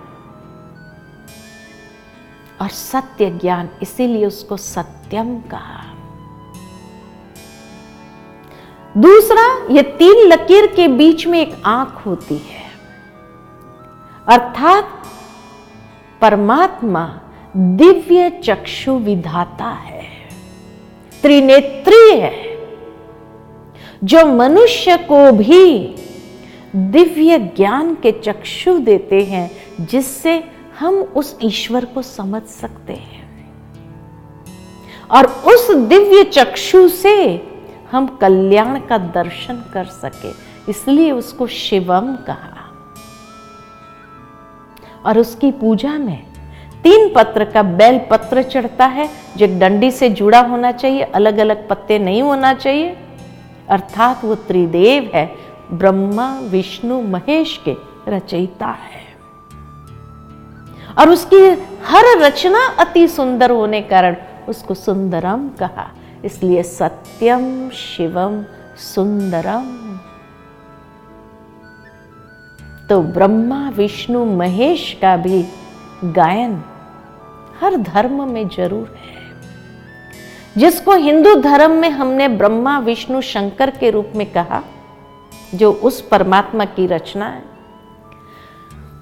और 2.61 2.69
सत्य 2.69 3.29
ज्ञान 3.29 3.69
इसीलिए 3.81 4.25
उसको 4.25 4.57
सत्यम 4.57 5.39
कहा। 5.39 5.83
दूसरा, 8.97 9.73
ये 9.73 9.81
तीन 9.81 10.27
लकीर 10.27 10.67
के 10.67 10.87
बीच 10.87 11.27
में 11.27 11.39
एक 11.39 11.63
आँख 11.65 12.05
होती 12.05 12.37
है। 12.37 12.71
अर्थात 14.27 15.00
परमात्मा 16.21 17.21
दिव्य 17.57 18.29
चक्षु 18.43 18.91
विधाता 18.97 19.69
है 19.69 20.01
त्रिनेत्री 21.21 22.19
है, 22.19 22.57
जो 24.03 24.25
मनुष्य 24.25 24.97
को 24.97 25.31
भी 25.31 25.95
दिव्य 26.75 27.37
ज्ञान 27.57 27.93
के 27.95 28.11
चक्षु 28.11 28.77
देते 28.79 29.23
हैं, 29.23 29.49
जिससे 29.85 30.43
हम 30.79 30.95
उस 31.15 31.37
ईश्वर 31.43 31.85
को 31.85 32.01
समझ 32.01 32.41
सकते 32.43 32.93
हैं। 32.93 33.21
और 35.11 35.25
उस 35.25 35.71
दिव्य 35.71 36.23
चक्षु 36.23 36.87
से 36.89 37.15
हम 37.91 38.07
कल्याण 38.21 38.79
का 38.79 38.97
दर्शन 38.97 39.63
कर 39.73 39.85
सके, 39.85 40.31
इसलिए 40.71 41.11
उसको 41.11 41.47
शिवम 41.47 42.15
कहा 42.27 42.50
और 45.05 45.19
उसकी 45.19 45.51
पूजा 45.51 45.93
में 45.93 46.23
तीन 46.83 47.13
पत्र 47.15 47.45
का 47.45 47.63
बैल 47.63 48.01
पत्र 48.11 48.43
चढ़ता 48.43 48.85
है, 48.85 49.09
जो 49.37 49.59
डंडी 49.59 49.91
से 49.91 50.09
जुड़ा 50.09 50.39
होना 50.39 50.71
चाहिए 50.71 51.01
अलग 51.01 51.37
अलग 51.37 51.67
पत्ते 51.67 51.99
नहीं 51.99 52.21
होना 52.21 52.53
चाहिए। 52.53 52.97
अर्थात 53.69 54.25
वो 54.25 54.35
त्रिदेव 54.35 55.11
है, 55.13 55.35
ब्रह्मा, 55.73 56.39
विष्णु, 56.39 57.01
महेश 57.01 57.61
के 57.67 57.75
रचयिता 58.07 58.67
है। 58.67 59.01
और 60.97 61.09
उसकी 61.09 61.49
हर 61.85 62.19
रचना 62.19 62.67
अति 62.79 63.07
सुंदर 63.07 63.51
होने 63.51 63.81
कारण 63.81 64.15
उसको 64.49 64.73
सुंदरम 64.73 65.49
कहा। 65.49 65.91
इसलिए 66.25 66.63
सत्यम, 66.63 67.69
शिवम, 67.69 68.43
सुंदरम। 68.77 69.80
तो 72.91 73.01
ब्रह्मा, 73.01 73.69
विष्णु, 73.69 74.25
महेश 74.25 74.97
का 75.01 75.17
भी 75.17 75.45
गायन 76.03 76.63
हर 77.61 77.77
धर्म 77.77 78.29
में 78.29 78.47
ज़रूर 78.47 78.95
है। 78.97 79.31
जिसको 80.57 80.95
हिंदू 80.95 81.35
धर्म 81.35 81.71
में 81.71 81.89
हमने 81.89 82.27
ब्रह्मा, 82.27 82.79
विष्णु, 82.79 83.21
शंकर 83.21 83.69
के 83.69 83.89
रूप 83.89 84.09
में 84.15 84.31
कहा, 84.31 84.63
जो 85.55 85.71
उस 85.71 86.01
परमात्मा 86.01 86.65
की 86.65 86.87
रचना 86.87 87.25
है, 87.25 87.43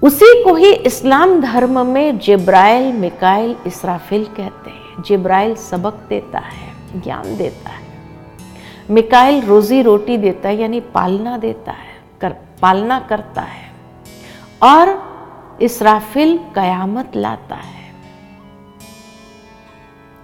उसी 0.02 0.44
को 0.44 0.54
ही 0.54 0.72
इस्लाम 0.72 1.40
धर्म 1.40 1.86
में 1.86 2.18
जिब्राइल, 2.18 2.92
मिकाइल, 2.92 3.56
इसराफिल 3.66 4.24
कहते 4.24 4.70
हैं। 4.70 5.02
जिब्राइल 5.02 5.54
सबक 5.54 5.94
देता 6.08 6.38
है, 6.38 7.00
ज्ञान 7.02 7.36
देता 7.36 7.70
है। 7.70 7.86
मिकाइल 8.90 9.42
रोजी 9.42 9.82
रोटी 9.82 10.18
देता 10.18 10.48
है, 10.48 10.56
यानी 10.60 10.80
पालना 10.80 11.36
देता 11.38 11.72
है, 11.72 12.02
कर, 12.20 12.34
पालना 12.62 13.00
करता 13.00 13.40
है। 13.40 13.69
और 14.62 14.88
इसराफिल 15.62 16.38
कयामत 16.54 17.12
लाता 17.16 17.56
है। 17.56 17.78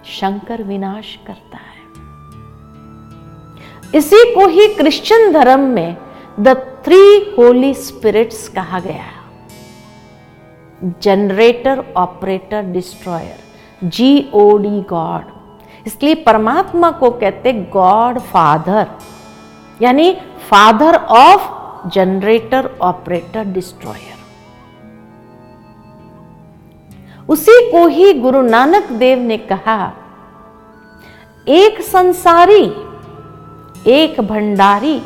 शंकर 0.04 0.62
विनाश 0.62 1.18
करता 1.26 1.58
है। 1.58 1.74
इसी 3.94 4.34
को 4.34 4.46
ही 4.46 4.66
क्रिश्चियन 4.74 5.32
धर्म 5.32 5.60
में 5.60 5.96
द 6.40 6.48
थ्री 6.84 7.34
होली 7.38 7.74
स्पिरिट्स 7.74 8.48
कहा 8.48 8.80
गया। 8.80 9.02
है 9.02 9.14
generator 11.02 11.84
operator 11.96 12.62
destroyer 12.62 13.88
G 13.88 14.30
O 14.34 14.56
D 14.56 14.80
God 14.80 15.24
इसलिए 15.86 16.14
परमात्मा 16.14 16.90
को 16.90 17.10
कहते 17.10 17.52
गॉड 17.52 18.18
फादर 18.18 18.86
यानी 19.82 20.12
father 20.50 20.94
of 20.94 21.44
generator 21.88 22.70
operator 22.82 23.44
destroyer 23.44 24.15
उसी 27.28 27.70
को 27.72 27.86
ही 27.86 28.12
गुरु 28.12 28.40
नानक 28.42 28.90
देव 28.92 29.18
ने 29.18 29.36
कहा, 29.38 29.92
एक 31.48 31.80
संसारी, 31.82 32.64
एक 33.90 34.20
भंडारी, 34.20 35.00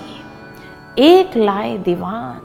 एक 0.98 1.36
लाए 1.36 1.76
दीवान। 1.78 2.40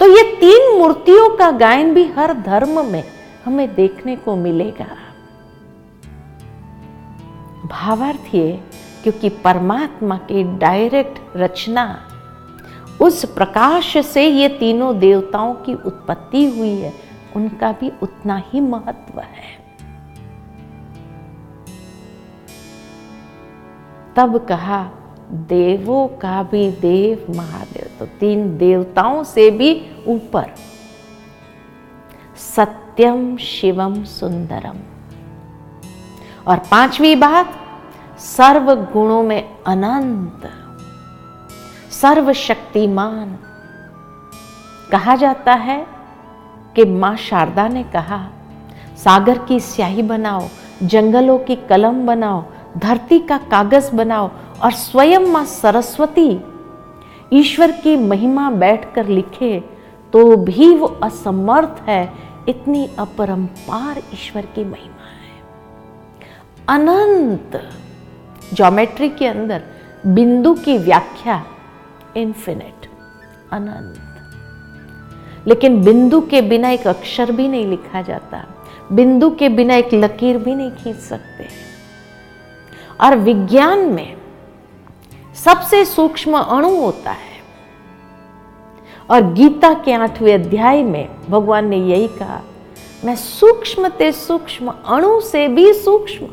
तो 0.00 0.06
ये 0.06 0.22
तीन 0.36 0.78
मूर्तियों 0.78 1.28
का 1.36 1.50
गायन 1.50 1.94
भी 1.94 2.04
हर 2.08 2.32
धर्म 2.42 2.84
में 2.86 3.02
हमें 3.44 3.74
देखने 3.74 4.16
को 4.16 4.36
मिलेगा। 4.36 4.86
भावार्थ 7.66 8.34
ये 8.34 8.60
क्योंकि 9.02 9.28
परमात्मा 9.28 10.16
की 10.16 10.42
डायरेक्ट 10.58 11.36
रचना, 11.36 11.84
उस 13.00 13.24
प्रकाश 13.24 13.96
से 14.06 14.26
ये 14.26 14.48
तीनों 14.48 14.98
देवताओं 14.98 15.54
की 15.54 15.74
उत्पत्ति 15.74 16.44
हुई 16.58 16.74
है। 16.76 16.92
उनका 17.36 17.72
भी 17.72 17.92
उतना 18.02 18.42
ही 18.46 18.60
महत्व 18.60 19.20
है। 19.20 19.60
तब 24.16 24.46
कहा, 24.46 24.90
देवों 25.30 26.08
का 26.08 26.42
भी 26.42 26.70
देव 26.70 27.36
महादेव। 27.36 27.98
तो 27.98 28.06
तीन 28.06 28.58
देवताओं 28.58 29.24
से 29.24 29.50
भी 29.50 29.90
ऊपर। 30.06 30.54
सत्यम 32.36 33.36
शिवम 33.36 34.04
सुंदरम। 34.04 34.76
और 36.46 36.58
पांचवी 36.58 37.16
बात, 37.16 37.52
सर्व 38.18 38.74
गुणों 38.74 39.22
में 39.22 39.58
अनंत, 39.66 40.50
सर्वशक्तिमान 41.92 43.38
कहा 44.92 45.16
जाता 45.16 45.54
है। 45.54 45.99
कि 46.76 46.84
माँ 46.84 47.16
शारदा 47.18 47.66
ने 47.68 47.82
कहा, 47.84 48.20
सागर 48.96 49.38
की 49.38 49.58
स्याही 49.60 50.02
बनाओ, 50.02 50.48
जंगलों 50.82 51.38
की 51.38 51.56
कलम 51.68 52.06
बनाओ, 52.06 52.44
धरती 52.78 53.18
का 53.18 53.38
कागज़ 53.50 53.94
बनाओ 53.96 54.30
और 54.62 54.72
स्वयं 54.72 55.26
माँ 55.26 55.44
सरस्वती 55.44 56.30
ईश्वर 57.32 57.70
की 57.72 57.96
महिमा 57.96 58.50
बैठकर 58.50 59.06
लिखे 59.08 59.58
तो 60.12 60.36
भी 60.36 60.74
वो 60.76 60.86
असमर्थ 61.02 61.82
है, 61.88 62.12
इतनी 62.48 62.88
अपरंपार 62.98 63.98
ईश्वर 64.14 64.46
की 64.54 64.64
महिमा 64.64 65.06
है। 65.06 65.18
अनंत 66.68 67.60
ज्योमेट्री 68.54 69.08
के 69.08 69.26
अंदर 69.26 69.62
बिंदु 70.06 70.54
की 70.54 70.76
व्याख्या 70.78 71.42
इन्फिनिट 72.16 72.88
अनंत। 73.52 74.09
लेकिन 75.46 75.82
बिंदु 75.82 76.20
के 76.20 76.42
बिना 76.42 76.68
एक 76.68 76.86
अक्षर 76.86 77.32
भी 77.32 77.48
नहीं 77.48 77.66
लिखा 77.66 78.02
जाता। 78.02 78.44
बिंदु 78.92 79.30
के 79.30 79.48
बिना 79.48 79.74
एक 79.74 79.94
लकीर 79.94 80.38
भी 80.38 80.54
नहीं 80.54 80.70
खींच 80.70 80.96
सकते। 80.96 81.48
और 83.00 83.16
विज्ञान 83.16 83.78
में 83.78 84.16
सबसे 85.44 85.84
सूक्ष्म 85.84 86.38
अणु 86.38 86.80
होता 86.80 87.10
है। 87.10 87.30
और 89.10 89.32
गीता 89.32 89.74
के 89.74 89.92
आठवें 89.92 90.34
अध्याय 90.34 90.82
में 90.82 91.08
भगवान 91.30 91.68
ने 91.68 91.76
यही 91.76 92.08
कहा, 92.08 92.40
मैं 93.04 93.16
सूक्ष्म 93.16 93.88
ते 93.88 94.12
सूक्ष्म 94.12 94.68
अणु 94.68 95.20
से 95.20 95.48
भी 95.48 95.72
सूक्ष्म। 95.72 96.26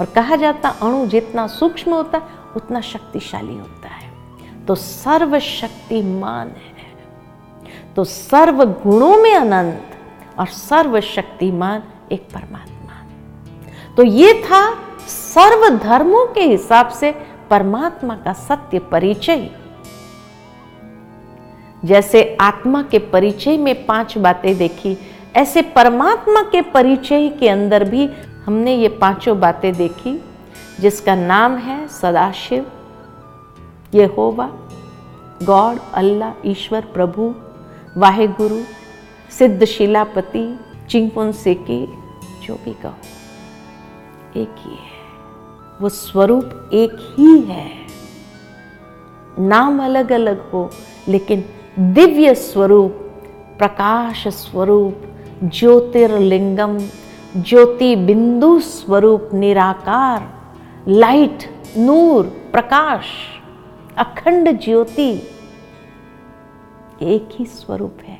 और 0.00 0.04
कहा 0.04 0.36
जाता, 0.36 0.68
अणु 0.68 1.06
जितना 1.06 1.46
सूक्ष्म 1.46 1.94
होता, 1.94 2.22
उतना 2.56 2.80
शक्तिशाली 2.80 3.58
होता 3.58 3.88
है। 3.88 4.10
तो 4.66 4.74
सर्वशक्तिमान 4.74 6.48
है। 6.48 6.75
तो 7.96 8.04
सर्व 8.04 8.64
गुणों 8.64 9.16
में 9.16 9.34
अनंत 9.34 10.38
और 10.38 10.46
सर्वशक्तिमान 10.46 11.82
एक 12.12 12.28
परमात्मा। 12.34 12.94
तो 13.96 14.02
ये 14.02 14.32
था 14.42 14.62
सर्व 15.08 15.68
धर्मों 15.78 16.26
के 16.26 16.40
हिसाब 16.40 16.88
से 16.90 17.12
परमात्मा 17.50 18.16
का 18.16 18.32
सत्य 18.32 18.78
परिचय। 18.92 19.48
जैसे 21.84 22.36
आत्मा 22.40 22.82
के 22.82 22.98
परिचय 22.98 23.56
में 23.56 23.86
पाँच 23.86 24.16
बातें 24.18 24.56
देखी, 24.58 24.96
ऐसे 25.36 25.62
परमात्मा 25.62 26.42
के 26.42 26.62
परिचय 26.62 27.28
के 27.28 27.48
अंदर 27.48 27.84
भी 27.84 28.08
हमने 28.46 28.74
ये 28.74 28.88
पाँचों 28.98 29.38
बातें 29.40 29.72
देखी, 29.72 30.18
जिसका 30.80 31.14
नाम 31.14 31.56
है 31.56 31.86
सदाशिव 31.88 32.66
ये 33.94 34.04
होवा 34.06 34.50
गॉड, 35.42 35.78
अल्लाह, 35.94 36.48
ईश्वर, 36.48 36.80
प्रभु 36.94 37.34
वाहे 37.96 38.26
गुरु 38.26 38.58
सिद्ध 39.38 39.64
शिलापति 39.64 40.60
चिंपुन 40.90 41.32
सेकी 41.32 41.86
जो 42.46 42.54
भी 42.54 42.72
कहो। 42.72 42.94
एक 44.36 44.54
ही 44.58 44.70
है। 44.70 44.96
वो 45.80 45.88
स्वरूप 45.88 46.70
एक 46.72 47.14
ही 47.18 47.40
है। 47.40 47.70
नाम 49.38 49.84
अलग 49.84 50.12
अलग 50.12 50.50
हो, 50.50 50.70
लेकिन 51.08 51.44
दिव्य 51.78 52.34
स्वरूप, 52.34 52.92
प्रकाश 53.58 54.28
स्वरूप, 54.28 55.02
ज्योतिर्लिंगम 55.44 56.78
ज्योति 57.36 57.96
बिंदु 57.96 58.60
स्वरूप, 58.60 59.30
निराकार, 59.34 60.34
लाइट, 60.88 61.62
नूर, 61.76 62.24
प्रकाश, 62.24 63.04
अखंड 63.98 64.60
ज्योति। 64.60 65.30
एक 67.02 67.28
ही 67.32 67.44
स्वरूप 67.46 67.98
है, 68.04 68.18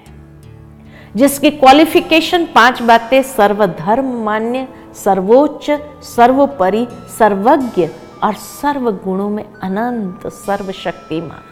जिसकी 1.16 1.50
क्वालिफिकेशन 1.50 2.44
पाँच 2.54 2.82
बातें 2.82 3.22
सर्वधर्म 3.22 4.12
मान्य, 4.24 4.66
सर्वोच्च, 4.94 5.70
सर्वोपरि, 6.06 6.86
सर्वज्ञ 7.18 7.88
और 8.24 8.34
सर्व 8.34 8.90
गुणों 8.94 9.28
में 9.30 9.44
अनंत 9.44 10.26
सर्वशक्तिमान। 10.26 11.42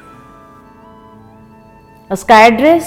उसका 2.10 2.38
एड्रेस 2.40 2.86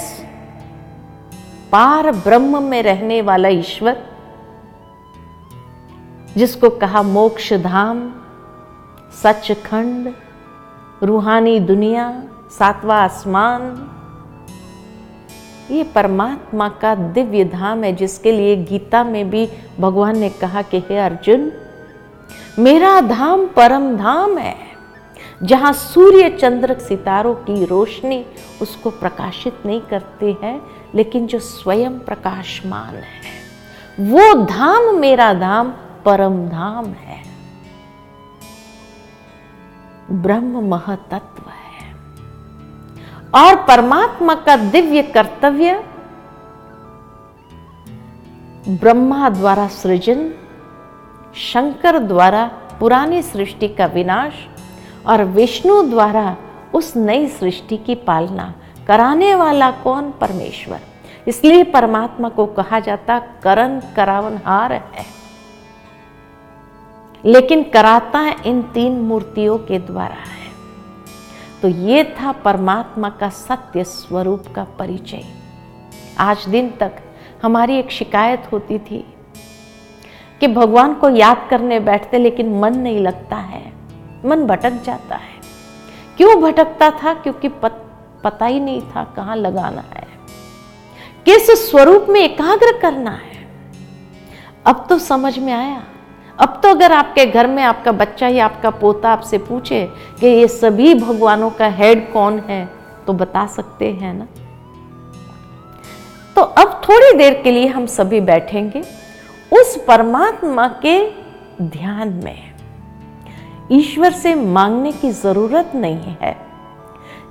पार 1.72 2.10
ब्रह्म 2.14 2.62
में 2.62 2.82
रहने 2.82 3.20
वाला 3.22 3.48
ईश्वर, 3.48 3.96
जिसको 6.36 6.70
कहा 6.70 7.02
मोक्ष 7.02 7.52
धाम 7.62 7.98
सचखंड, 9.22 10.12
रूहानी 11.02 11.58
दुनिया, 11.60 12.06
सातवां 12.50 12.98
आसमान 12.98 13.60
ये 15.70 15.84
परमात्मा 15.84 16.68
का 16.68 16.94
दिव्य 16.94 17.44
धाम 17.44 17.84
है, 17.84 17.92
जिसके 17.92 18.32
लिए 18.32 18.56
गीता 18.56 19.04
में 19.04 19.30
भी 19.30 19.48
भगवान 19.80 20.18
ने 20.18 20.28
कहा 20.28 20.62
कि, 20.62 20.78
हे 20.78 20.98
अर्जुन, 20.98 21.52
मेरा 22.58 23.00
धाम 23.00 23.46
परम 23.46 23.96
धाम 23.96 24.38
है, 24.38 24.56
जहाँ 25.42 25.72
सूर्य 25.72 26.30
चंद्र 26.30 26.78
सितारों 26.78 27.34
की 27.34 27.64
रोशनी 27.64 28.26
उसको 28.62 28.90
प्रकाशित 28.90 29.54
नहीं 29.66 29.80
करते 29.80 30.36
हैं, 30.42 30.62
लेकिन 30.94 31.26
जो 31.26 31.38
स्वयं 31.38 31.98
प्रकाशमान 31.98 32.94
है, 32.94 33.38
वो 34.00 34.44
धाम 34.44 34.94
मेरा 34.94 35.34
धाम 35.34 35.72
परम 36.04 36.48
धाम 36.48 36.86
है। 36.86 37.22
ब्रह्म 40.10 40.68
महतत्व 40.68 41.42
है। 41.50 41.67
और 43.34 43.56
परमात्मा 43.56 44.34
का 44.34 44.56
दिव्य 44.56 45.02
कर्तव्य 45.02 45.84
ब्रह्मा 48.68 49.28
द्वारा 49.28 49.68
सृजन, 49.68 50.34
शंकर 51.34 51.98
द्वारा 51.98 52.50
पुरानी 52.80 53.22
सृष्टि 53.22 53.68
का 53.68 53.86
विनाश 53.86 54.32
और 55.06 55.24
विष्णु 55.24 55.82
द्वारा 55.82 56.36
उस 56.74 56.96
नई 56.96 57.28
सृष्टि 57.28 57.76
की 57.76 57.94
पालना 57.94 58.54
कराने 58.86 59.34
वाला 59.34 59.70
कौन 59.70 60.10
परमेश्वर? 60.10 60.80
इसलिए 61.28 61.64
परमात्मा 61.64 62.28
को 62.28 62.46
कहा 62.46 62.80
जाता 62.80 63.18
करण 63.18 63.80
करावनहार 63.96 64.72
है। 64.72 65.06
लेकिन 67.24 67.62
कराता 67.62 68.20
इन 68.46 68.62
तीन 68.62 69.00
मूर्तियों 69.00 69.58
के 69.58 69.78
द्वारा। 69.78 70.14
है 70.14 70.37
तो 71.62 71.68
ये 71.68 72.04
था 72.04 72.32
परमात्मा 72.32 73.10
का 73.10 73.28
सत्य 73.28 73.84
स्वरूप 73.84 74.44
का 74.54 74.64
परिचय। 74.64 75.24
आज 76.18 76.48
दिन 76.48 76.70
तक 76.70 76.92
हमारी 77.42 77.78
एक 77.78 77.90
शिकायत 77.90 78.48
होती 78.52 78.78
थी 78.78 79.14
कि 80.40 80.46
भगवान 80.46 80.94
को 80.94 81.08
याद 81.08 81.46
करने 81.50 81.80
बैठते 81.80 82.18
लेकिन 82.18 82.58
मन 82.58 82.78
नहीं 82.78 82.98
लगता 82.98 83.36
है। 83.36 83.72
मन 84.24 84.46
भटक 84.46 84.70
जाता 84.70 85.16
है। 85.16 85.38
क्यों 86.16 86.42
भटकता 86.42 86.90
था? 86.90 87.14
क्योंकि 87.14 87.48
पत, 87.48 87.90
पता 88.24 88.46
ही 88.46 88.60
नहीं 88.60 88.82
था 88.82 89.04
कहाँ 89.04 89.36
लगाना 89.36 89.84
है। 89.94 90.06
किस 91.24 91.70
स्वरूप 91.70 92.06
में 92.08 92.20
एकाग्र 92.20 92.78
करना 92.82 93.10
है? 93.10 93.48
अब 94.66 94.86
तो 94.88 94.98
समझ 94.98 95.38
में 95.38 95.52
आया। 95.52 95.82
अब 96.38 96.60
तो 96.62 96.68
अगर 96.68 96.92
आपके 96.92 97.26
घर 97.26 97.46
में 97.46 97.62
आपका 97.62 97.92
बच्चा 97.92 98.28
या 98.28 98.44
आपका 98.44 98.70
पोता 98.70 99.10
आपसे 99.10 99.38
पूछे 99.38 99.84
कि 100.20 100.26
ये 100.26 100.48
सभी 100.48 100.94
भगवानों 100.94 101.50
का 101.50 101.66
हेड 101.68 102.12
कौन 102.12 102.38
है 102.38 102.68
तो 103.06 103.12
बता 103.12 103.46
सकते 103.46 103.92
हैं 103.92 104.14
ना? 104.14 104.26
तो 106.36 106.42
अब 106.42 106.80
थोड़ी 106.84 107.18
देर 107.18 107.40
के 107.42 107.50
लिए 107.50 107.66
हम 107.66 107.86
सभी 107.86 108.20
बैठेंगे 108.20 108.80
उस 109.52 109.76
परमात्मा 109.88 110.68
के 110.68 111.10
ध्यान 111.62 112.08
में। 112.24 112.52
ईश्वर 113.72 114.12
से 114.12 114.34
मांगने 114.34 114.92
की 114.92 115.10
ज़रूरत 115.10 115.72
नहीं 115.74 116.16
है। 116.22 116.36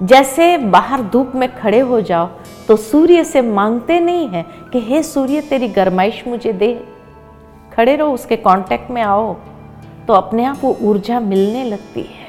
जैसे 0.03 0.57
बाहर 0.57 1.01
धूप 1.01 1.31
में 1.35 1.49
खड़े 1.55 1.79
हो 1.79 2.01
जाओ 2.01 2.29
तो 2.67 2.75
सूर्य 2.75 3.23
से 3.23 3.41
मांगते 3.41 3.99
नहीं 3.99 4.27
है 4.29 4.45
कि, 4.73 4.79
हे 4.79 5.03
सूर्य, 5.03 5.41
तेरी 5.41 5.67
गरमाइश 5.67 6.23
मुझे 6.27 6.53
दे। 6.53 6.96
खड़े 7.77 7.95
रहो, 7.95 8.13
उसके 8.13 8.35
कांटेक्ट 8.35 8.91
में 8.91 9.01
आओ 9.01 9.35
तो 10.07 10.13
अपने 10.13 10.43
आप 10.45 10.57
वो 10.61 10.77
ऊर्जा 10.81 11.19
मिलने 11.19 11.63
लगती 11.63 12.01
है। 12.01 12.27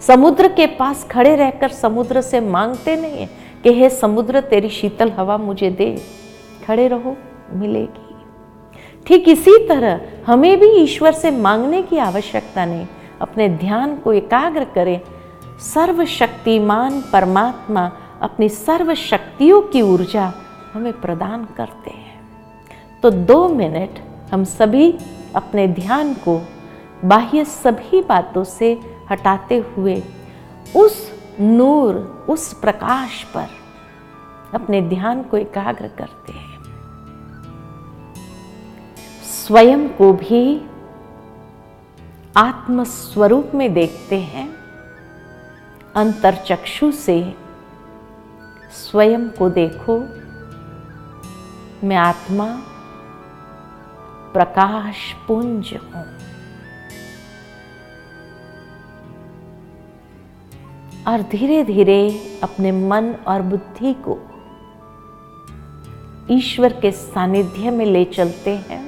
समुद्र 0.00 0.48
के 0.48 0.66
पास 0.66 1.06
खड़े 1.10 1.36
रहकर 1.36 1.68
समुद्र 1.68 2.20
से 2.20 2.40
मांगते 2.40 2.96
नहीं 2.96 3.16
है 3.16 3.28
कि, 3.62 3.72
हे 3.72 3.90
समुद्र, 3.90 4.40
तेरी 4.40 4.68
शीतल 4.68 5.10
हवा 5.10 5.36
मुझे 5.36 5.70
दे। 5.70 6.02
खड़े 6.66 6.88
रहो, 6.88 7.16
मिलेगी। 7.52 8.14
ठीक 9.06 9.28
इसी 9.28 9.66
तरह 9.68 10.00
हमें 10.26 10.60
भी 10.60 10.66
ईश्वर 10.66 11.12
से 11.12 11.30
मांगने 11.30 11.82
की 11.82 11.98
आवश्यकता 11.98 12.64
नहीं। 12.64 12.86
अपने 13.20 13.48
ध्यान 13.48 13.96
को 13.96 14.12
एकाग्र 14.12 14.64
करें। 14.64 15.00
सर्वशक्तिमान 15.74 17.00
परमात्मा 17.12 17.92
अपनी 18.22 18.48
सर्व 18.48 18.94
शक्तियों 18.94 19.60
की 19.62 19.82
ऊर्जा 19.82 20.32
हमें 20.72 20.92
प्रदान 20.92 21.44
करते 21.56 21.90
हैं। 21.90 22.20
तो 23.02 23.10
दो 23.10 23.48
मिनट 23.48 23.98
हम 24.32 24.44
सभी 24.44 24.98
अपने 25.34 25.68
ध्यान 25.68 26.14
को 26.14 26.40
बाह्य 27.04 27.44
सभी 27.44 28.02
बातों 28.02 28.44
से 28.44 28.80
हटाते 29.10 29.56
हुए 29.56 30.02
उस 30.76 31.12
नूर, 31.40 31.94
उस 32.28 32.52
प्रकाश 32.52 33.24
पर 33.24 33.46
अपने 34.54 34.82
ध्यान 34.82 35.22
को 35.22 35.36
एकाग्र 35.36 35.88
करते 35.88 36.32
हैं। 36.32 36.60
स्वयं 39.22 39.88
को 39.88 40.12
भी 40.12 40.62
आत्म 42.36 42.84
स्वरूप 42.84 43.50
में 43.54 43.74
देखते 43.74 44.18
हैं। 44.20 44.54
अंतरचक्षु 45.94 46.92
से 46.92 47.34
स्वयं 48.72 49.30
को 49.30 49.50
देखो। 49.50 49.98
मैं 51.86 51.96
आत्मा 51.96 52.62
प्रकाश 54.32 55.12
पुंज 55.28 55.72
हूँ। 55.74 56.04
और 61.08 61.22
धीरे 61.22 61.62
धीरे 61.64 62.00
अपने 62.42 62.72
मन 62.72 63.14
और 63.28 63.42
बुद्धि 63.42 63.92
को 64.08 64.18
ईश्वर 66.30 66.72
के 66.80 66.90
सानिध्य 66.92 67.70
में 67.70 67.84
ले 67.86 68.04
चलते 68.04 68.56
हैं 68.68 68.82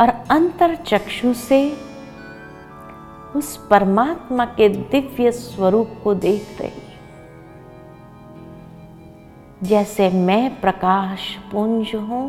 और 0.00 0.08
अंतर 0.30 0.74
चक्षु 0.76 1.32
से 1.34 1.60
उस 3.36 3.56
परमात्मा 3.70 4.44
के 4.58 4.68
दिव्य 4.68 5.32
स्वरूप 5.32 6.00
को 6.04 6.14
देख 6.14 6.60
रही 6.60 6.83
जैसे 9.64 10.08
मैं 10.10 10.60
प्रकाश 10.60 11.20
पुंज 11.52 11.94
हूँ, 11.94 12.26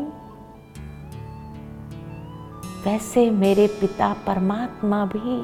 वैसे 2.84 3.30
मेरे 3.30 3.66
पिता 3.80 4.12
परमात्मा 4.26 5.04
भी। 5.06 5.36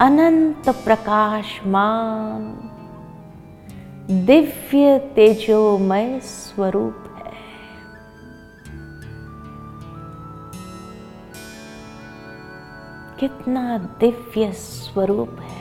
अनंत 0.00 0.68
प्रकाशमान, 0.84 2.42
दिव्य 4.26 4.98
तेजोमय 5.16 6.20
स्वरूप 6.20 7.04
है। 7.16 7.32
कितना 13.20 13.78
दिव्य 13.78 14.52
स्वरूप 14.52 15.36
है। 15.40 15.59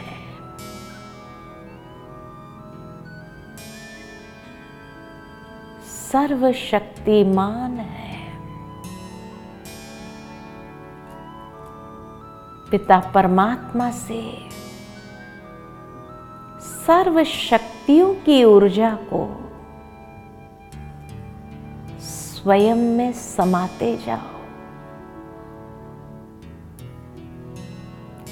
सर्वशक्तिमान 6.12 7.74
है। 7.80 8.28
पिता 12.72 13.00
परमात्मा 13.16 13.90
से 13.92 14.22
सर्व 16.62 17.24
शक्तियों 17.24 18.14
की 18.16 18.44
ऊर्जा 18.44 18.98
को 19.14 19.22
स्वयं 22.00 22.76
में 22.76 23.12
समाते 23.14 23.96
जाओ। 23.98 24.38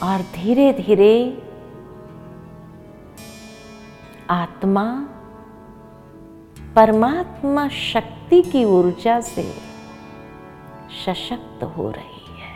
और 0.04 0.22
धीरे 0.36 0.72
धीरे 0.74 1.14
आत्मा 4.30 4.84
परमात्मा 6.78 7.68
शक्ति 7.68 8.42
की 8.42 8.64
ऊर्जा 8.64 9.20
से 9.22 9.44
सशक्त 11.06 11.64
हो 11.64 11.90
रही 11.92 12.36
है। 12.42 12.56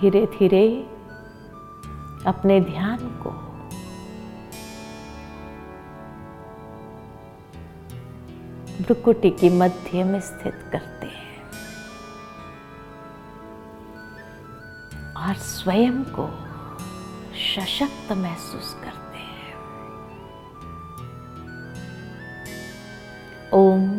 धीरे 0.00 0.26
धीरे 0.38 0.66
अपने 2.26 2.60
ध्यान 2.60 2.91
को 8.94 9.12
के 9.12 9.30
की 9.30 9.50
मध्य 9.50 10.04
में 10.04 10.20
स्थित 10.20 10.68
करते 10.72 11.06
हैं। 11.06 11.32
और 15.16 15.34
स्वयं 15.34 16.04
को 16.04 16.28
सशक्त 17.34 18.12
महसूस 18.12 18.74
करते 18.74 19.18
हैं। 19.18 19.54
ओम 23.52 23.91